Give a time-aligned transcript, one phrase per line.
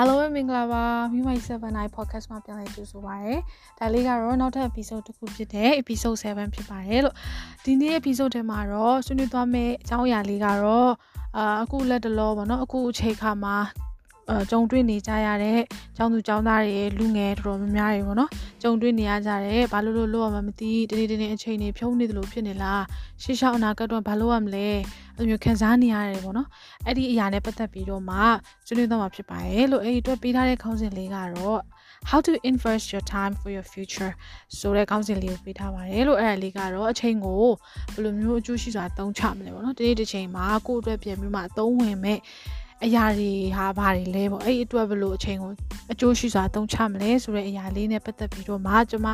[0.00, 3.34] အားလုံးပဲမင်္ဂလာပါမိမိုင်7 night podcast မှာပြန်လည်ကြိုဆိုပါရစေ။
[3.78, 7.14] ဒါလေးကတော့နောက်ထပ် episode တစ်ခုဖြစ်တဲ့ episode 7ဖြစ်ပါတယ်လို့
[7.64, 10.90] ဒီနေ့ episode ထဲမှာတော့ဆွေးနွေးသွားမယ့်အကြောင်းအရာလေးကတော့
[11.36, 13.56] အာအခုလက်တလောပေါ့နော်အခုအချိန်ခါမှာ
[14.30, 15.60] အဲကြုံတွေ့နေကြရတဲ့
[15.96, 18.30] ကျောင်းသူကျောင်းသားတွေလူငယ်တော်တော်များများတွေပေါ့နော်
[18.62, 22.82] ကြုံတွေ့နေရကြတယ်ဘာလို့လို့လုပ်ရမှမသိတနေ့တနေ့အချိန်တွေဖြုံးနေသလိုဖြစ်နေလား
[23.22, 24.68] ရှေ့လျှောက်အနာဂတ်တော့ဘာလုပ်ရမလဲ
[25.18, 26.48] အဲ့လိုမျိုးခံစားနေရတယ်ပေါ့နော်
[26.86, 28.18] အဲ့ဒီအရာနဲ့ပတ်သက်ပြီးတော့မှ
[28.66, 31.60] ဆွေးနွေးသွားမှာဖြစ်ပါတယ်လို့အဲ့ဒီအတွက်ပေးထားတဲ့ခေါင်းစဉ်လေးကတော့
[32.10, 34.12] how to invest your time for your future
[34.58, 37.44] ဆိုတဲ့ခေါင်းစဉ်လေးကိုပေးထားပါတယ်လို့အဲ့ဒါလေးကတော့အချိန်ကို
[37.92, 42.18] ဘယ်လိုမျိုးအကျိုးရှိစွာသုံးချမလဲပေါ့နော်ဒီနေ့တစ်ချိန်မှာကိုယ့်အတွက်ပြင်ပြီးမှအသုံးဝင်မဲ့
[42.84, 45.50] အရာတွေဟာဘာတွေလဲပေါ့အဲ့ဒီအတွက်ဘယ်လိုအချိန်ကို
[45.92, 49.08] အကျိုးရှိစွာသုံးချမလဲဆိုတဲ့အရာလေးနဲ့ပတ်သက်ပြီးတော့မှကျွန်မ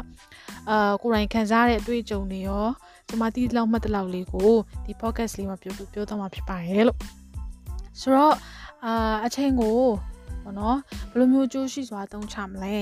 [0.71, 2.67] အာကိုယ်တိုင်ခံစားရတဲ့အတွေ့အကြုံတွေရော
[3.09, 4.53] ကျွန်မတီးလောက်မှတ်တလောက်လေးကို
[4.85, 6.99] ဒီ podcast လေးမှာပြောပြောသွားမှာဖြစ်ပါတယ်လို့
[8.01, 8.35] ဆိုတော့
[8.85, 9.79] အာအချိန်ကို
[10.43, 10.79] ပေါ့နော်
[11.11, 12.75] ဘယ်လိုမျိုးကြိုးရှိစွာသုံးချမလဲ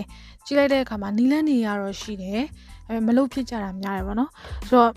[0.45, 2.42] ကြည့်လိုက်တဲ့အခါမှာနီလန်းနေရတော့ရှိတယ်
[2.89, 4.31] အဲမလုပ်ဖြစ်ကြတာများတယ်ပေါ့နော်
[4.69, 4.92] ဆိုတော့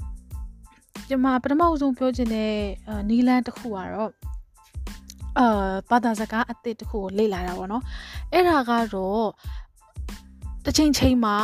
[1.09, 2.53] ကျွန်မပထမအဆုံးပြောချင်တဲ့
[3.09, 4.11] နီလန်းတစ်ခုကတော့
[5.39, 5.47] အာ
[5.89, 7.83] ဘာသာစကားအသစ်တစ်ခုကိုလေ့လာတာပေါ့နော်
[8.33, 9.27] အဲ့ဒါကတော့
[10.66, 11.35] တစ်ချိန်ချိန်မှာ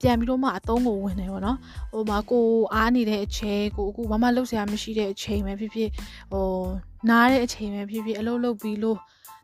[0.00, 1.58] ပြန်ပြီးတော့မှအသုံးကိုဝင်တယ်ပေါ့နော်
[1.92, 5.90] ဟိုမှာကိုအားနေတဲ့အချိန်ကိုအခုဘာမှလုပ်စရာမရှိတဲ့အချိန်ပဲဖြစ်ဖြစ်
[6.32, 6.46] ဟို
[7.10, 8.98] နားတဲ့အချိန်ပဲဖြစ်ဖြစ်အလုပ်လုပ်ပြီးလို့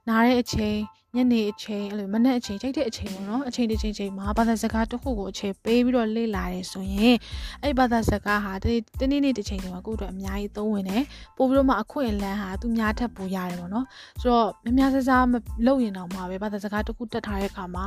[0.08, 0.76] နားတဲ့အချိန်
[1.16, 7.16] ညနေအချိန်အဲ့လိုမနေ့အချိန်ချိန်တဲ့အချိန်ပေါ့နော်အချိန်တစ်ချိန်ချိန်မှာဘာသာစကားတစ်ခုကိုအချိန်ပေးပြီးတော့လေ့လာတယ်ဆိုရင်
[7.62, 8.52] အဲ့ဘာသာစကားဟာ
[9.00, 11.04] တနေ့နေ့တစ်ချိန်ချိန်မှာကိုယ့်အတွက်အများကြီးသုံးဝင်တယ်
[11.36, 13.86] ပို့ပြီးတော့မှအခွင့်အလန်းဟာသူများထပ်ပိုရတယ်ပေါ့နော်
[14.20, 15.34] ဆိုတော့များများဆဆမ
[15.66, 17.86] လုပ်ရင်တော့မှာပဲဘာသာစကားတစ်ခုတက်ထားတဲ့အခါမှာ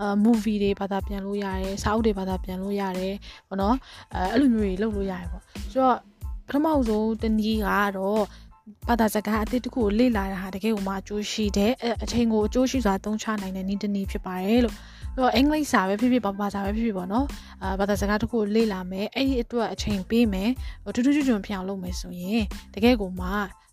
[0.00, 3.14] အာ movie တွေဘာသာပြန်လို့ရတယ်စာအုပ်တွေဘာသာပြန်လို့ရတယ်
[3.48, 3.76] ပေါ့နော်
[4.14, 5.96] အဲအဲ့လိုမျိုးတွေလုပ်လို့ရတယ်ပေါ့ဆိုတော့
[6.48, 8.24] ပထမဆုံးတနည်းကတော့
[8.88, 11.72] ဘာသာစကားအသစ်တစ်ခုကိုလေ့လာတာဟာတကယ်ကိုမှအကျိုးရှိတယ်
[12.04, 14.76] အချိန်ကိုအကျိုးရှိစွာသုံးချနိုင်တဲ့နည်းတစ်နည်းဖြစ်ပါတယ်လို့
[15.14, 17.26] အဲ့တော့အင်္ဂလိပ်စာပဲဖြစ်ဖြစ်ဘာဘာစာပဲဖြစ်ဖြစ်ပေါ့နော်
[17.62, 20.50] အာဘာသာစကားတစ်ခုကိုလေ့လာမယ်အဲ့ဒီအတွက်အချိန်ပေးမယ်
[20.94, 22.42] ထူးထူးချွတ်ချွတ်ဖြစ်အောင်လုပ်မယ်ဆိုရင်
[22.74, 23.28] တကယ်ကိုမှ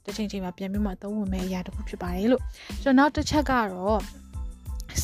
[0.06, 2.41] တစ်ချိန်ချိန်မှာပြန်ပြီးမှသုံးဝင်မယ်အရာတစ်ခုဖြစ်ပါတယ်လို့
[2.84, 4.00] ဆိုတော့နောက်တစ်ချက်ကတော့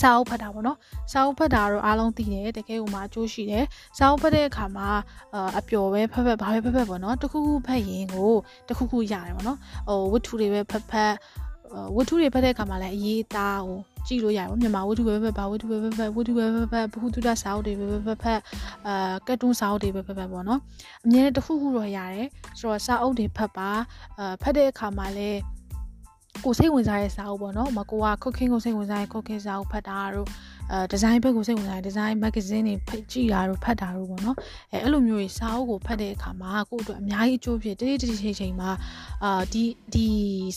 [0.01, 0.77] စာအုပ်ဖတ်တာပေါ့နော်
[1.11, 3.65] စာအုပ်ဖတ်တာတော့အားလုံးသိတယ်တကယ်ကိုမှအကျိုးရှိတယ်
[3.97, 4.87] စာအုပ်ဖတ်တဲ့အခါမှာ
[5.59, 8.31] အပျော်ပဲဖတ်ဖတ်ဘာပဲဖတ်ဖတ်ပေါ့နော်တခုခုဖတ်ရင်ကို
[8.69, 11.13] တခုခုရတယ်ပေါ့နော်ဟိုဝတ္ထုတွေပဲဖတ်ဖတ်
[11.95, 18.39] ဝတ္ထုတွေဖတ်တဲ့အခါမှာလည်းအရေးသားဟိုကြည့်လို့ရတယ်ပေါ့မြန်မာဝတ္ထုပဲဖတ်ဘာဝတ္ထုပဲဖတ်ဖတ်ဝတ္ထုပဲဖတ်ဖတ်ဘ ഹു တုဒစာအုပ်တွေပဲဖတ်ဖတ်
[18.87, 20.59] အာကတ်တွန်းစာအုပ်တွေပဲဖတ်ဖတ်ပေါ့နော်
[21.05, 22.27] အမြဲတခုခုတော့ရတယ်
[22.59, 23.69] ဆိုတော့စာအုပ်တွေဖတ်ပါ
[24.19, 25.39] အာဖတ်တဲ့အခါမှာလည်း
[26.45, 30.27] ကိုစိတ်ဝင်စားတဲ့စာအုပ်ပေါ့နော်။မကိုက cooking ကိုစိတ်ဝင်စားရင် cooking စာအုပ်ဖတ်တာတို့
[30.71, 34.37] အဲဒီဇိုင်းဘက်ကိုစိတ်ဝင်စားရင်ဒီဇိုင်းမဂ္ဂဇင်းတွေဖတ်ကြည့်တာတို့ဖတ်တာတို့ပေါ့နော်။
[34.73, 38.69] အဲအဲ့လိုမျိုးကြီးစာအုပ်ကိုဖတ်တဲ့အခါမှာကိုယ့်အတွက်အများကြီးအကျိုးဖြစ်တိတိတိချိန်ချိန်မှာ
[39.23, 40.07] အာဒီဒီ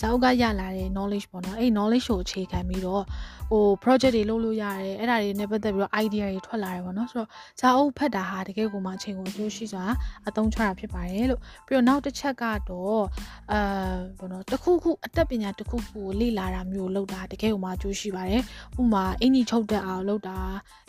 [0.01, 3.03] စာအုပ်ကရလာတဲ့ knowledge ပေါ့နော်။အဲ့ knowledge ကိုအခြေခံပြီးတော့
[3.51, 7.29] ဟို project တွေလုပ်လို့ရတယ်အဲ့ဒါတွေနဲ့ပတ်သက်ပြီးတော့ idea တွေထွက်လာတယ်ပေါ့နော်ဆိုတော့
[7.61, 9.85] ဇာအုပ်ဖတ်တာဟာတကယ်ကိုမှအချိန်ကိုအကျိုးရှိစွာ
[10.29, 13.05] အသုံးချတာဖြစ်ပါတယ်လို့ပြီးတော့နောက်တစ်ချက်ကတော့
[13.53, 18.43] အာဘောနော်တခုခုအသက်ပညာတခုခုကိုလေ့လာတာမျိုးလုပ်တာတကယ်ကိုမှအကျိုးရှိပါတယ်
[18.81, 20.39] ဥပမာအင်ကြီးချုပ်တက်အောင်လုပ်တာ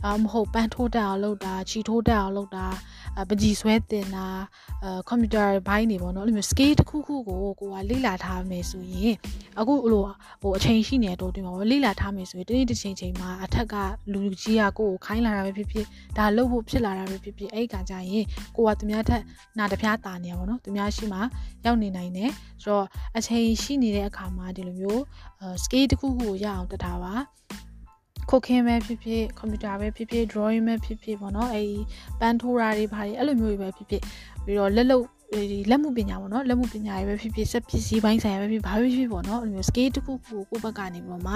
[0.04, 2.66] ဒါမဟုတ်ပန်းထိုးတက်အောင်လုပ်တာခြီထိုးတက်အောင်လုပ်တာ
[3.30, 4.26] ပကြီးဆွဲတင်တာ
[4.84, 9.16] အဲကွန်ပျူတာဘိုင်းတွေပေါ့နော်အဲ့လိုမျိုး scale တစ်ခုခုကိုကိုကလေ့လာထားမယ်ဆိုရင်
[9.60, 10.04] အခုလို
[10.42, 13.76] ဟိုအချိန်ရှိနေတော့တွင်ပါလေ့လာထားမယ်ဆိုရင်တနေ့တစ်ချိန်ချိန်မှာအထက်က
[14.14, 15.86] လူကြီးကကိုကိုခိုင်းလာတာပဲဖြစ်ဖြစ်
[16.18, 19.22] ဒါလှုပ်ဖို့ဖြစ်လာတာပဲဖြစ်ဖြစ်အဲ့ဒီကကြရင်ကိုကသူများထက်
[19.58, 21.20] နာတပြားတာနေရပါတော့သူများရှိမှ
[21.66, 22.32] ရောက်နေနိုင်တယ်
[22.64, 22.86] ဆိုတော့
[23.18, 25.02] အချိန်ရှိနေတဲ့အခါမှာဒီလိုမျိုး
[25.64, 27.14] scale တစ်ခုခုကိုရအောင်တက်ထားပါ
[28.30, 31.78] ခုတ်ခင်းပဲဖြစ်ဖြစ်ကွန်ပျူတာပဲဖြစ်ဖြစ် drawing ပဲဖြစ်ဖြစ်ပေါ့နော်အဲဒီ
[32.20, 34.02] ပန်းထိုးတာတွေဘာတွေအဲ့လိုမျိုးတွေပဲဖြစ်ဖြစ်
[34.46, 41.34] ပြီးတော့လက်လုပ် ဒီလက်မှုပညာပေါ့နော်လက်မှုပညာတွေပဲဖြစ်ဖြစ်စက်ပစ္စည်းပိုင်းဆိုင်ရာပဲဖြစ်ဘာပဲဖြစ်ပေါ့နော်အဲ့လိုမျိုး scale တစ်ခုခုကိုကိုယ့်ဘက်ကနေပြီးတော့မှ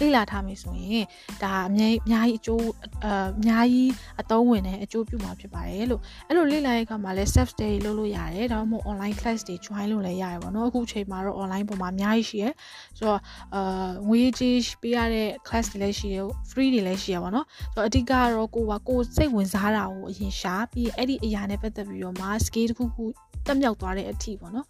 [0.00, 1.04] လေ့လာထားမယ်ဆိုရင်
[1.42, 2.64] ဒါအများအများကြီးအကျိုး
[3.06, 3.08] အ
[3.46, 3.90] များကြီး
[4.20, 12.52] အသုံးဝင်တဲ့အကျိုးပြုမှာဖြစ်ပါတယ်လို့အဲ့လိုလေ့လာတဲ့အခါမှာလည်း self study လုပ်လို့ရတယ်ဒါမှမဟုတ် online class တွေ join လုပ်လည်းရတယ်ပေါ့နော်အခုချိန်မှာတော့ online ပေါ်မှာအများကြီးရှိရယ်
[12.98, 13.20] ဆိုတော့
[13.54, 23.04] အာငွေကြေးပေးရတဲ့ class တွေလည်းရှိရယ် free တွေလည်းရှိရပါတော့ဆိုတော့အဓိကကတော့ကိုကကိုစိတ်ဝင်စားတာကိုအရင်ရှာပြီးအဲ့ဒီအရာနဲ့ပတ်သက်ပြီးတော့မှ scale တစ်ခုခု
[23.46, 24.66] တက်မြောက်သွားတဲ့အထိပေါ့နော်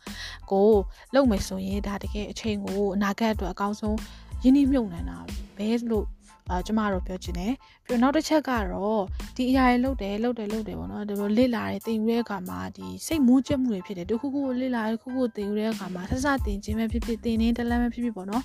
[0.51, 0.69] ကို
[1.15, 3.97] လုံမယ်ဆိုရင်ဒါတကယ်အချိန်ကိုအနာဂတ်အတွက်အကောင်းဆုံး
[4.43, 5.19] ရင်းနှီးမြှုပ်နှံတာ
[5.57, 6.07] ဘဲလို့
[6.51, 7.53] အာကျမတို့ပြောချင်တယ်
[7.87, 9.03] ပြီးတော့နောက်တစ်ချက်ကတော့
[9.37, 18.43] ဒီအရာတွေလုပ်တယ်လုပ်တယ်လုပ်တယ်ပေါ့နော်ဒီလိုလစ်လာတယ်တင်ယူတဲ့အခါမှာဒီစိတ်မူးကျက်မှုတွေဖြစ်တယ်တခုခုလစ်လာခုခုတင်ယူတဲ့အခါမှာဆက်စတင်ခြင်းပဲဖြစ်ဖြစ်တင်နေတလန်းပဲဖြစ်ဖြစ်ပေါ့နော်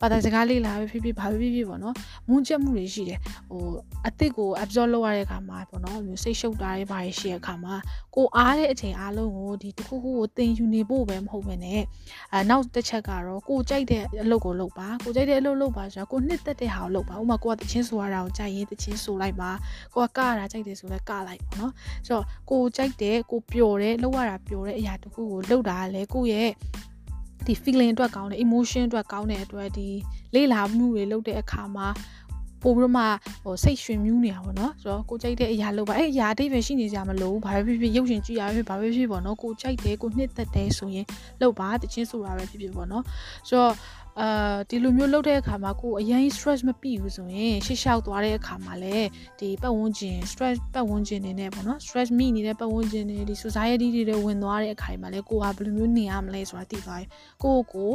[0.00, 1.94] ဘာသာစကားလေးလာပဲဖြစ်ဖြစ်ဘာပဲဖြစ်ဖြစ်ပေါ့နော်
[2.28, 3.18] မူးကျက်မှုတွေရှိတယ်
[3.50, 3.64] ဟို
[4.04, 7.74] အစ်စ်ကို absorb လုပ်ရတဲ့အခါမှာပေါ့နော်မျိုးစိတ်ရှုပ်တာတွေဘာတွေရှိတဲ့အခါမှာ
[8.16, 11.66] ကိုအားတဲ့အချိန်အားလုံးကိုဒီတခုခုကိုတင်ယူနေဖို့ပဲမဟုတ်ပဲね
[12.32, 19.50] အဲနောက်တစ်ချက်ကတော့ကိုကြိုက်တဲ့အလုပ်ကိုလုပ်ပါကိုကြိုက်တဲ့အလုပ်လုပ်ပါဆိုတော့ကိုနှစ်သက်တဲ့ဟာကိုလုပ်ပါဥပမာကိုကတချင်းဆိုရတာကိုကြိုက်ရင်တချင်းဆိုလိုက်ပါ
[19.94, 21.72] ကိုကကရတာကြိုက်တယ်ဆိုလဲကလိုက်ပေါ့နော်
[22.06, 26.50] ဆိုတော့ကိုကြိုက်တယ်ကိုပျော်တယ်လောက်ရတာပျော်တဲ့အရာတခုကိုလှုပ်တာလည်းကိုရဲ့
[27.46, 29.88] ဒီ feeling အတွက်ကောင်းတယ် emotion အတွက်ကောင်းတဲ့အတွက်ဒီ
[30.34, 31.88] လေ့လာမှုတွေလုပ်တဲ့အခါမှာ
[32.62, 33.04] ပို့ပြီးတော့မှ
[33.44, 41.06] ဟိုစိတ်ရွှင်မြူးနေတာပေါ့နော်ဆိုတော့ကိုကြိုက်တဲ့အရာလုပ်ပါအဲ့အရာအတိတ်ပဲရှိနေကြမလို့ဘာပဲဖြစ်ဖြစ်ရုပ်ရှင်ကြည့်ရဖြစ်ဘာပဲဖြစ်ပေါ့နော်ကိုကြိုက်တယ်ကိုနှစ်သက်တယ်ဆိုရင်
[41.40, 43.04] လုပ်ပါတချင်းဆိုတာပဲဖြစ်ဖြစ်ပေါ့နော်
[43.48, 43.74] ဆိုတော့
[44.20, 49.08] အာဒီလိုမျိုးလုပ်တဲ့အခါမှာကိုအရင် stress မပြည့်ဘူးဆိုရင်ရှေ့လျှောက်သွားတဲ့အခါမှာလည်း
[49.40, 57.08] ဒီပတ်ဝန်းကျင် stress ပတ်ဝန်းကျင်နေနဲ့ပေါ့နော် stress မိနေတဲ့ပတ်ဝန်းကျင်တွေဒီ society တွေဝင်သွားတဲ့အခါမှာလည်းကိုကဘယ်လိုမျိုးနေရမလဲဆိုတာသိသွားရင်
[57.42, 57.90] ကိုကို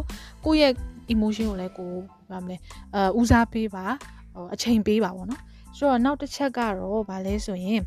[0.46, 0.72] ကိုရဲ့
[1.14, 1.94] emotion ကိုလည်းကို
[2.32, 2.58] ဘာမလဲ
[2.96, 4.17] အာဦးစားပေးပါဟို
[4.54, 5.42] အချိန်ပေးပါပေါ့နော်
[5.78, 7.82] ဆိုတော့နောက်တစ်ချက်ကတော့ဗာလဲဆိုရင်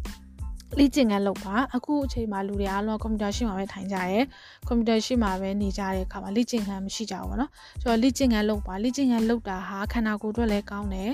[0.79, 4.21] လေ့ကျင့်ခန်းလုပ်ပါအခုအချိန်မှာလူတွေအားလုံးကွန်ပျူတာရှေ့မှာပဲထိုင်ကြရဲ
[4.69, 7.51] ကွန်ပျူတာရှေ့မှာပဲနေကြတဲ့အခါမှာလေ့ကျင့်ခန်းမရှိကြဘူးပေါ့နော်
[7.81, 11.11] ဆိုတော့လေ့ကျင့်ခန်းလုပ်ပါလေ့ကျင့်ခန်းလုပ်တာဟာခန္ဓာကိုယ်အတွက်လည်းကောင်းတယ်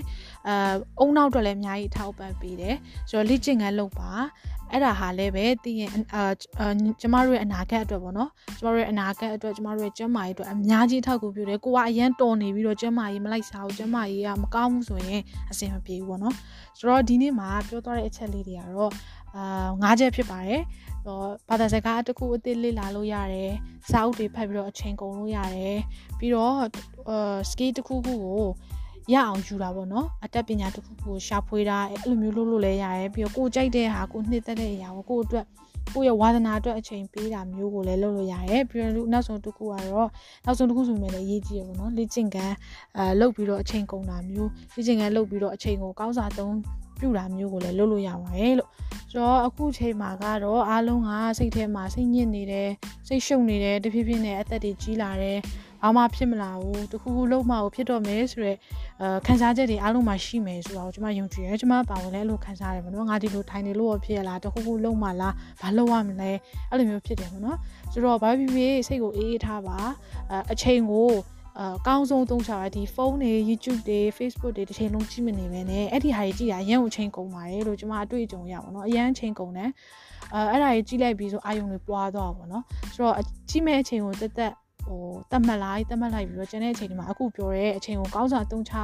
[0.49, 0.55] အဲ
[1.01, 2.75] အုံနောက်အတွက်လည်းအများကြီးထောက်ပံ့ပေးတယ်
[3.09, 4.11] ဆိုတော့လေ့ကျင့်ခန်းလုပ်ပါ
[4.73, 6.33] အဲ့ဒါဟာလည်းပဲတည်ရင်အာ
[7.01, 16.35] ကျမတို့ရဲ့အနာဂတ်အတွက်ပေါ့နော်ကျမတို့ရဲ့အနာဂတ်အတွက်ကျမတို့ရဲ့ကျန်းမာရေးအတွက်အများကြီးထောက်ကူပြုတယ်ကိုကအရန်တော်နေပြီးတော့ကျန်းမာရေးမလိုက်စားဘူးကျန်းမာရေးကမကောင်းဘူးဆိုရင်အဆင်မပြေဘူးပေါ့နော်
[16.79, 18.93] ဆိုတော့ဒီနေ့မှာပြောသွားတဲ့အချက်လေးတွေကတော့
[19.37, 20.63] အာ၅ချက်ဖြစ်ပါတယ်
[21.05, 21.19] ဟော
[21.49, 23.53] ဘာသာစကားတစ်ခုအသစ်လေ့လာလို့ရတယ်
[23.91, 25.79] စာအုပ်တွေဖတ်ပြီးတော့အချိန်ကုန်လို့ရတယ်
[26.19, 26.55] ပြီးတော့
[27.11, 28.47] အာ skill တစ်ခုခုကို
[29.13, 35.47] ရအောင်ယူတာပေါ့နော်အတတ်ပညာတစ်ခုခုကိုရှာဖွေတာအဲ့လိုမျိုးလုပ်လို့လည်းရတယ်ပြီးတော့ကိုကြိုက်တဲ့ဟာကိုနှစ်သက်တဲ့အရာကိုကိုအတွက်
[35.95, 40.09] ကိုရဲ့ဝါသနာအတွက်အချိန်ပေးတာမျိုးကိုလည်းလုပ်လို့ရတယ်ပြီးတော့နောက်ဆုံးတစ်ခုကတော့
[40.45, 42.55] နောက်ဆုံးတစ်ခုဆိုရင်လည်းအရေးကြီးရပေါ့နော်လေ့ကျင့်ခန်း
[42.97, 46.55] အဲလုပ်ပြီးတော့အချိန်ကုန်တာမျိုးလေ့ကျင့်ခန်းလုပ်ပြီးတော့အချိန်ကိုကောင်းစားသုံး
[46.99, 48.71] ပြုတာမျိုးကိုလည်းလုပ်လို့ရပါတယ်လို့
[49.11, 52.71] ဆိုတော့အခုချိန်မှာကတော့အားလုံးကစိတ်ထဲမှာစိတ်ညစ်နေတယ်
[53.09, 55.39] စိတ်ရှုပ်နေတယ်တဖြည်းဖြည်းနဲ့အသက်တွေကြီးလာတယ်
[55.83, 58.57] ဘာမှဖြစ်မလာဘူးတခုခုလုံးမကိုဖြစ်တော့မယ်ဆိုတော့
[59.01, 66.31] အဲခံစားချက်တွေအားလုံးမှာရှိမယ်ဆိုတော့ကျွန်မယုံကြည်ရဲကျွန်မပါဝင်လဲအဲ့လိုခံစားရတယ်မနော်ငါဒီလိုထိုင်နေလို့ဖြစ်ရလားတခုခုလုံးမလားဘာလုပ်ရမလဲ
[66.71, 67.57] အဲ့လိုမျိုးဖြစ်တယ်မနော်
[67.93, 69.79] ဆိုတော့ဘာဖြစ်ဖြစ်စိတ်ကိုအေးအေးထားပါ
[70.31, 71.09] အဲအချိန်ကို
[71.61, 79.71] အကောင်းဆုံးသုံးချပါဒီဖုန်းတွေ YouTube တွေ Facebook တွေတစ်ချိန်လုံးကြည့်မနေပဲနဲ့အဲ့ဒီဟာကြီးကြည့်တာအရင်ကိုချိန်ကုန်ပါတယ်လို့ကျွန်မအတွေ့အကြုံရပါတော့အရင်ချိန်ကုန်တယ်
[80.35, 82.63] အဲအဲ့ဒါကြီးကြည့်လိုက်ပြီးဆိုအာယုံတွေပွားသွားပါတော့
[82.95, 83.15] ဆိုတော့
[83.51, 84.53] ကြည့်မဲ့အချိန်ကိုတက်တက်
[84.87, 88.75] ဟိုတတ်မှတ်လိုက်တတ်မှတ်လိုက်ပြီးတော့ကျန်တဲ့အချိန်ဒီမှာအခုပြောတဲ့အချိန်ကိုကောင်းစွာသုံးချ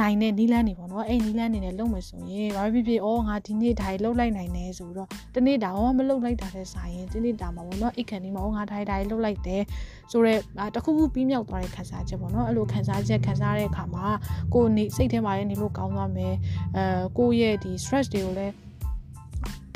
[0.00, 9.62] နိုင်တဲ့နီးလန်းနေပေါ့နော်အဲ့နီးလန်းနေနဲ့လုပ်မယ်ဆိုရင်ဘာဖြစ်ဖြစ်ဩငါဒီနေ့ဒါကြီးလုပ်လိုက်နိုင်တယ်ဆိုတော့တနေ့တာဟောမလုပ်လိုက်တာတဲ့ဆိုင်ရင်ဒီနေ့တာမှာပေါ့နော်အိတ်ခံဒီမှာဩငါဒါကြီးဒါကြီးလုပ်လိုက်တယ်
[10.10, 14.06] ဆိုတော့တခုခုပြီးမြောက်သွားတဲ့ခံစားချက်ပေါ့နော်အဲ့လိုခံစားချက်ခံစားတဲ့အခါမှာ
[14.54, 16.34] ကိုယ်နေစိတ်ထဲမှာလည်းနေလို့ကောင်းသွားမယ်
[16.76, 18.54] အဲကိုယ့်ရဲ့ဒီ stress တွေကိုလည်း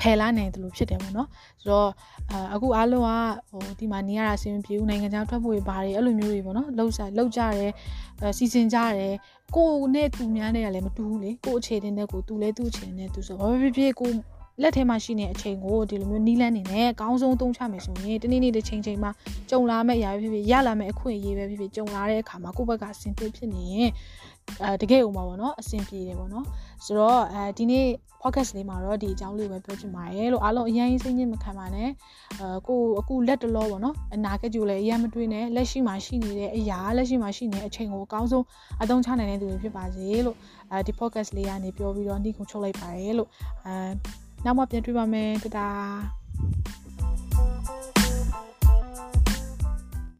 [0.04, 1.28] ဖယ်လာနိုင်တယ်လို့ဖြစ်တယ်ပေါ့နော်
[1.62, 1.90] ဆိုတော့
[2.54, 3.10] အခုအားလုံးက
[3.50, 7.72] ဟိုဒီမှာနေရတာအဆင်မပြေဘူးနိုင်ငံခြားထွက်ဖို့ဘာတွေအဲ့လိုမျိုးတွေပေါ့နော်လှုပ်ရှားလှုပ်ကြတယ်
[8.38, 9.14] စီစဉ်ကြတယ်
[9.56, 14.10] ကိုနဲ့သူများနဲ့လည်းမတူဘူးလေကိုအခြေတင်တဲ့ကိုသူလည်းသူအခြေတင်တဲ့သူဆိုဘာဖြစ်ဖြစ်ကို
[14.62, 19.10] လက်ထဲမှာရှိနေတဲ့အချိန်ကိုဒီလိုမျိုးနီးလန်းနေနဲ့အကောင်းဆုံးသုံးချမယ်ဆိုရင်တနေ့နေ့တစ်ချိန်ချိန်မှာ
[19.50, 23.90] ကြုံလာမယ့်အရာဖြစ်ဖြစ်ရလာမယ့်အခွင့်အရေးပဲဖြစ်ဖြစ်ကြုံလာတဲ့အခါမှာကိုယ့်ဘက်ကအဆင်ပြေဖြစ်နေရင်
[24.62, 26.44] အဲတကယ်ဥမှာပေါ့နော်အဆင်ပြေတယ်ပေါ့နော်
[26.84, 27.86] ဆိုတော့အဲဒီနေ့
[28.22, 31.88] podcast လေးမှာတော့ဒီအကြောင်းလေးပဲပြောချင်ပါတယ်လို့အားလုံးအရင်စိတ်ညစ်မခံပါနဲ့
[32.40, 38.44] အဲကိုအခုလက်တလောပေါ့နော်အနာကကြိုလည်းအရင်မတွေးနဲ့လက်ရှိမှာရှိနေတဲ့အရာလက်ရှိမှာရှိနေတဲ့အချိန်ကိုအကောင်းဆုံး
[38.82, 40.36] အသုံးချနိုင်တဲ့သူတွေဖြစ်ပါစေလို့
[40.72, 43.28] အဲဒီ podcast လေးကနေပြောပြီးတော့နှိခုချုပ်လိုက်ပါတယ်လို့
[43.66, 43.74] အဲ
[44.44, 45.88] နောက်မှပြန်တွေ့ပါမယ်တတား